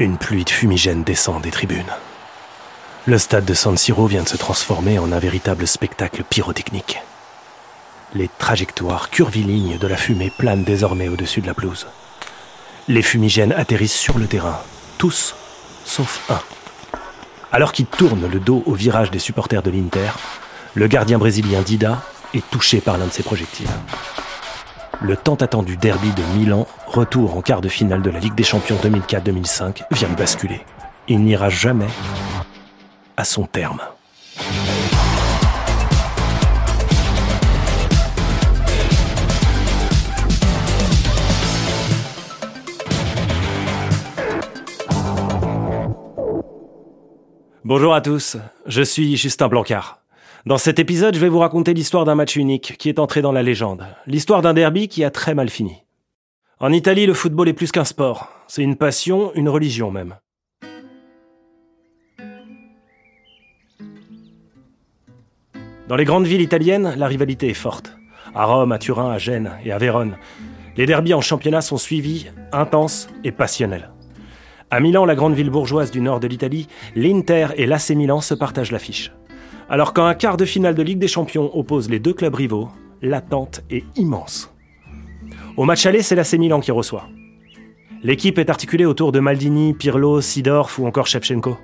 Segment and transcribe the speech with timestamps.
[0.00, 1.92] Une pluie de fumigène descend des tribunes.
[3.04, 7.00] Le stade de San Siro vient de se transformer en un véritable spectacle pyrotechnique.
[8.14, 11.86] Les trajectoires curvilignes de la fumée planent désormais au-dessus de la pelouse.
[12.88, 14.62] Les fumigènes atterrissent sur le terrain,
[14.96, 15.34] tous
[15.84, 16.40] sauf un.
[17.52, 20.12] Alors qu'il tourne le dos au virage des supporters de l'Inter,
[20.72, 23.68] le gardien brésilien Dida est touché par l'un de ses projectiles.
[25.02, 28.42] Le tant attendu derby de Milan, retour en quart de finale de la Ligue des
[28.42, 30.60] Champions 2004-2005, vient de basculer.
[31.08, 31.86] Il n'ira jamais
[33.16, 33.80] à son terme.
[47.64, 49.99] Bonjour à tous, je suis Justin Blancard.
[50.46, 53.32] Dans cet épisode, je vais vous raconter l'histoire d'un match unique qui est entré dans
[53.32, 55.84] la légende, l'histoire d'un derby qui a très mal fini.
[56.60, 60.16] En Italie, le football est plus qu'un sport, c'est une passion, une religion même.
[65.88, 67.94] Dans les grandes villes italiennes, la rivalité est forte.
[68.34, 70.16] À Rome, à Turin, à Gênes et à Vérone,
[70.76, 73.90] les derbies en championnat sont suivis, intenses et passionnels.
[74.70, 78.34] À Milan, la grande ville bourgeoise du nord de l'Italie, l'Inter et l'AC Milan se
[78.34, 79.12] partagent l'affiche.
[79.72, 82.70] Alors quand un quart de finale de Ligue des Champions oppose les deux clubs rivaux,
[83.02, 84.52] l'attente est immense.
[85.56, 87.06] Au match aller, c'est l'AC Milan qui reçoit.
[88.02, 91.56] L'équipe est articulée autour de Maldini, Pirlo, Sidorf ou encore Shevchenko.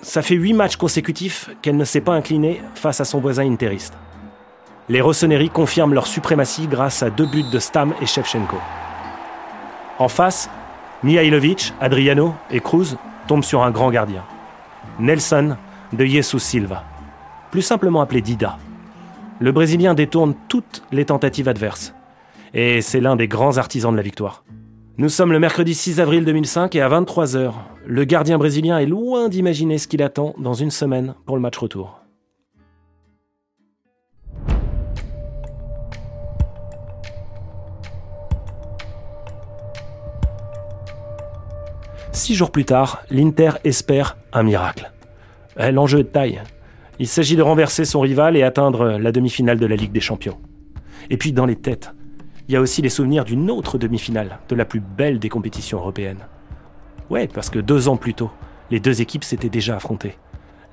[0.00, 3.94] Ça fait huit matchs consécutifs qu'elle ne s'est pas inclinée face à son voisin interiste.
[4.88, 8.58] Les Rossoneri confirment leur suprématie grâce à deux buts de Stam et Shevchenko.
[9.98, 10.48] En face,
[11.02, 12.96] Mihailovic, Adriano et Cruz
[13.26, 14.22] tombent sur un grand gardien.
[15.00, 15.56] Nelson
[15.92, 16.84] de Jesus Silva
[17.50, 18.58] plus simplement appelé Dida.
[19.40, 21.94] Le Brésilien détourne toutes les tentatives adverses.
[22.54, 24.44] Et c'est l'un des grands artisans de la victoire.
[24.96, 27.52] Nous sommes le mercredi 6 avril 2005 et à 23h,
[27.86, 31.56] le gardien brésilien est loin d'imaginer ce qu'il attend dans une semaine pour le match
[31.56, 32.00] retour.
[42.10, 44.90] Six jours plus tard, l'Inter espère un miracle.
[45.60, 46.42] Eh, l'enjeu est de taille.
[47.00, 50.38] Il s'agit de renverser son rival et atteindre la demi-finale de la Ligue des Champions.
[51.10, 51.92] Et puis dans les têtes,
[52.48, 55.78] il y a aussi les souvenirs d'une autre demi-finale, de la plus belle des compétitions
[55.78, 56.26] européennes.
[57.08, 58.30] Ouais, parce que deux ans plus tôt,
[58.70, 60.16] les deux équipes s'étaient déjà affrontées.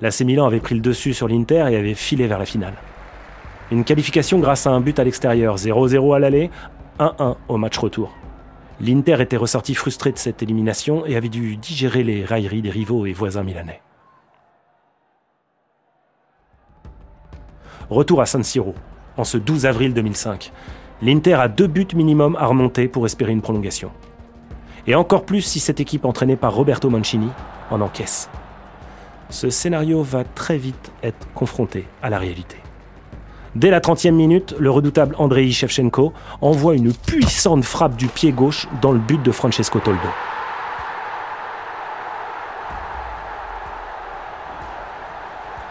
[0.00, 2.74] L'AC Milan avait pris le dessus sur l'Inter et avait filé vers la finale.
[3.70, 6.50] Une qualification grâce à un but à l'extérieur, 0-0 à l'aller,
[6.98, 8.12] 1-1 au match retour.
[8.80, 13.06] L'Inter était ressorti frustré de cette élimination et avait dû digérer les railleries des rivaux
[13.06, 13.80] et voisins milanais.
[17.88, 18.74] Retour à San Siro,
[19.16, 20.50] en ce 12 avril 2005.
[21.02, 23.92] L'Inter a deux buts minimum à remonter pour espérer une prolongation.
[24.88, 27.28] Et encore plus si cette équipe entraînée par Roberto Mancini
[27.70, 28.28] en encaisse.
[29.30, 32.56] Ce scénario va très vite être confronté à la réalité.
[33.54, 38.66] Dès la 30e minute, le redoutable Andrei Shevchenko envoie une puissante frappe du pied gauche
[38.82, 40.00] dans le but de Francesco Toldo.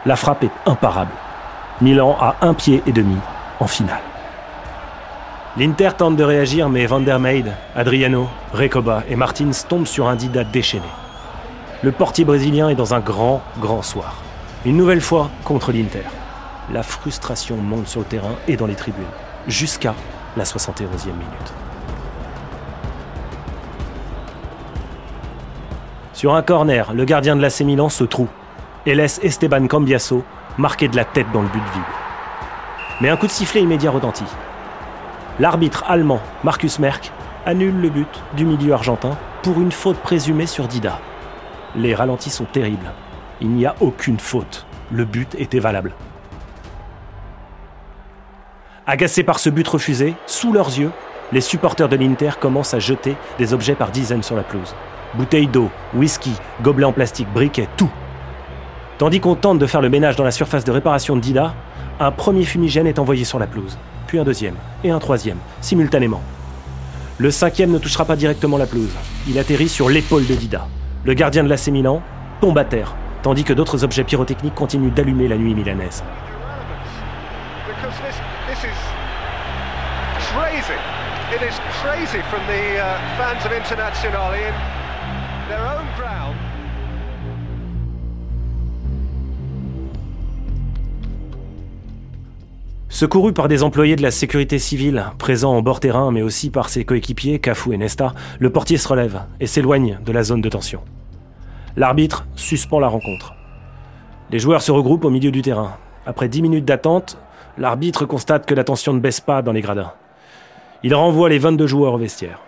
[0.05, 1.11] La frappe est imparable.
[1.81, 3.17] Milan a un pied et demi
[3.59, 4.01] en finale.
[5.57, 7.19] L'Inter tente de réagir, mais Van der
[7.75, 10.85] Adriano, Recoba et Martins tombent sur un Dida déchaîné.
[11.83, 14.15] Le portier brésilien est dans un grand, grand soir.
[14.65, 16.03] Une nouvelle fois contre l'Inter.
[16.71, 19.03] La frustration monte sur le terrain et dans les tribunes,
[19.47, 19.93] jusqu'à
[20.37, 21.53] la 71e minute.
[26.13, 28.29] Sur un corner, le gardien de l'AC Milan se trouve
[28.85, 30.23] et laisse Esteban Cambiasso
[30.57, 31.83] marqué de la tête dans le but vide.
[33.01, 34.25] Mais un coup de sifflet immédiat retentit.
[35.39, 37.11] L'arbitre allemand, Marcus Merck,
[37.45, 40.99] annule le but du milieu argentin pour une faute présumée sur Dida.
[41.75, 42.91] Les ralentis sont terribles.
[43.41, 44.65] Il n'y a aucune faute.
[44.91, 45.91] Le but était valable.
[48.87, 50.91] Agacés par ce but refusé, sous leurs yeux,
[51.31, 54.75] les supporters de l'Inter commencent à jeter des objets par dizaines sur la pelouse.
[55.15, 57.91] Bouteilles d'eau, whisky, gobelets en plastique, briquets, tout.
[58.97, 61.53] Tandis qu'on tente de faire le ménage dans la surface de réparation de Dida,
[61.99, 63.77] un premier fumigène est envoyé sur la pelouse,
[64.07, 64.55] puis un deuxième,
[64.85, 66.21] et un troisième, simultanément.
[67.17, 68.95] Le cinquième ne touchera pas directement la pelouse.
[69.27, 70.67] Il atterrit sur l'épaule de Dida.
[71.03, 72.01] Le gardien de l'AC Milan
[72.39, 76.01] tombe à terre, tandis que d'autres objets pyrotechniques continuent d'allumer la nuit milanaise.
[92.95, 96.69] Secouru par des employés de la sécurité civile, présents en bord terrain, mais aussi par
[96.69, 100.47] ses coéquipiers, Cafu et Nesta, le portier se relève et s'éloigne de la zone de
[100.47, 100.79] tension.
[101.75, 103.33] L'arbitre suspend la rencontre.
[104.31, 105.75] Les joueurs se regroupent au milieu du terrain.
[106.05, 107.17] Après 10 minutes d'attente,
[107.57, 109.91] l'arbitre constate que la tension ne baisse pas dans les gradins.
[110.81, 112.39] Il renvoie les 22 joueurs au vestiaire.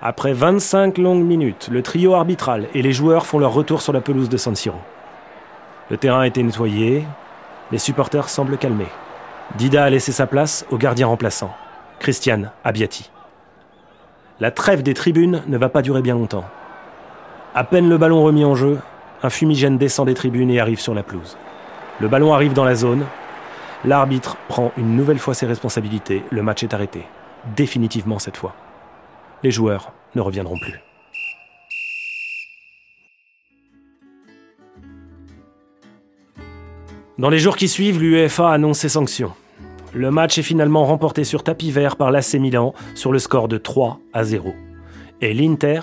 [0.00, 4.02] Après 25 longues minutes, le trio arbitral et les joueurs font leur retour sur la
[4.02, 4.78] pelouse de San Siro.
[5.90, 7.04] Le terrain a été nettoyé,
[7.72, 8.88] les supporters semblent calmés.
[9.56, 11.54] Dida a laissé sa place au gardien remplaçant,
[11.98, 13.10] Christian Abiati.
[14.38, 16.44] La trêve des tribunes ne va pas durer bien longtemps.
[17.54, 18.78] À peine le ballon remis en jeu,
[19.22, 21.36] un fumigène descend des tribunes et arrive sur la pelouse.
[22.00, 23.04] Le ballon arrive dans la zone.
[23.84, 26.24] L'arbitre prend une nouvelle fois ses responsabilités.
[26.30, 27.06] Le match est arrêté.
[27.56, 28.54] Définitivement cette fois.
[29.42, 30.80] Les joueurs ne reviendront plus.
[37.20, 39.32] Dans les jours qui suivent, l'UEFA annonce ses sanctions.
[39.92, 43.58] Le match est finalement remporté sur tapis vert par l'AC Milan sur le score de
[43.58, 44.54] 3 à 0.
[45.20, 45.80] Et l'Inter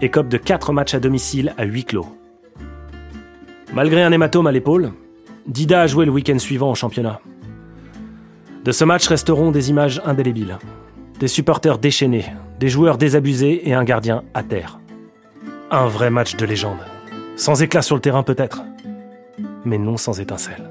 [0.00, 2.06] écope de 4 matchs à domicile à huis clos.
[3.74, 4.92] Malgré un hématome à l'épaule,
[5.46, 7.20] Dida a joué le week-end suivant en championnat.
[8.64, 10.56] De ce match resteront des images indélébiles.
[11.20, 12.24] Des supporters déchaînés,
[12.60, 14.78] des joueurs désabusés et un gardien à terre.
[15.70, 16.80] Un vrai match de légende.
[17.36, 18.62] Sans éclat sur le terrain peut-être,
[19.66, 20.70] mais non sans étincelle.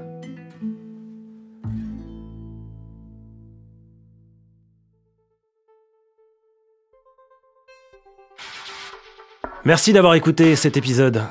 [9.64, 11.22] Merci d'avoir écouté cet épisode.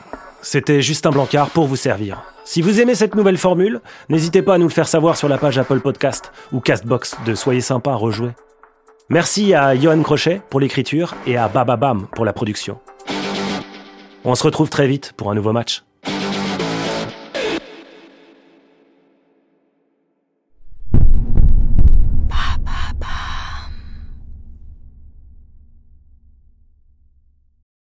[0.42, 2.22] C'était Justin Blancard pour vous servir.
[2.44, 5.38] Si vous aimez cette nouvelle formule, n'hésitez pas à nous le faire savoir sur la
[5.38, 8.32] page Apple Podcast ou Castbox de Soyez sympa à rejouer.
[9.10, 12.78] Merci à Johan Crochet pour l'écriture et à Bababam pour la production.
[14.26, 15.84] On se retrouve très vite pour un nouveau match.